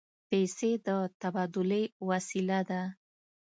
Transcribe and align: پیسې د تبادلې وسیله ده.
پیسې 0.29 0.71
د 0.85 0.87
تبادلې 1.21 1.83
وسیله 2.09 2.59
ده. 2.69 2.81